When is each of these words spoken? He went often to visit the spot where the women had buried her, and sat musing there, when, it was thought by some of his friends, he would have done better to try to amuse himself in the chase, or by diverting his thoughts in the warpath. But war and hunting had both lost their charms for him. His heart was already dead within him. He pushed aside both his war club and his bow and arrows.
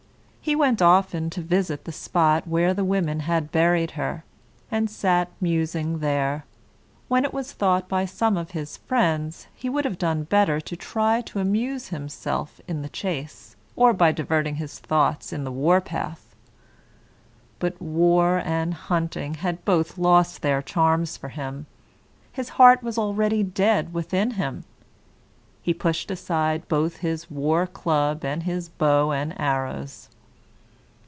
He 0.43 0.55
went 0.55 0.81
often 0.81 1.29
to 1.29 1.41
visit 1.41 1.85
the 1.85 1.91
spot 1.91 2.47
where 2.47 2.73
the 2.73 2.83
women 2.83 3.21
had 3.21 3.51
buried 3.51 3.91
her, 3.91 4.23
and 4.71 4.89
sat 4.89 5.29
musing 5.39 5.99
there, 5.99 6.45
when, 7.07 7.23
it 7.23 7.31
was 7.31 7.51
thought 7.53 7.87
by 7.87 8.05
some 8.05 8.37
of 8.37 8.49
his 8.51 8.77
friends, 8.77 9.45
he 9.53 9.69
would 9.69 9.85
have 9.85 9.99
done 9.99 10.23
better 10.23 10.59
to 10.59 10.75
try 10.75 11.21
to 11.21 11.37
amuse 11.39 11.89
himself 11.89 12.59
in 12.67 12.81
the 12.81 12.89
chase, 12.89 13.55
or 13.75 13.93
by 13.93 14.11
diverting 14.11 14.55
his 14.55 14.79
thoughts 14.79 15.31
in 15.31 15.43
the 15.43 15.51
warpath. 15.51 16.35
But 17.59 17.79
war 17.79 18.41
and 18.43 18.73
hunting 18.73 19.35
had 19.35 19.63
both 19.63 19.99
lost 19.99 20.41
their 20.41 20.63
charms 20.63 21.17
for 21.17 21.29
him. 21.29 21.67
His 22.31 22.49
heart 22.57 22.81
was 22.81 22.97
already 22.97 23.43
dead 23.43 23.93
within 23.93 24.31
him. 24.31 24.63
He 25.61 25.73
pushed 25.75 26.09
aside 26.09 26.67
both 26.67 26.97
his 26.97 27.29
war 27.29 27.67
club 27.67 28.25
and 28.25 28.41
his 28.41 28.69
bow 28.69 29.11
and 29.11 29.39
arrows. 29.39 30.09